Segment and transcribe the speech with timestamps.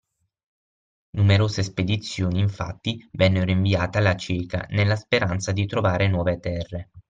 [1.11, 6.89] Numerose spedizioni, infatti, vennero inviate alla cieca, nella speranza di trovare nuove terre.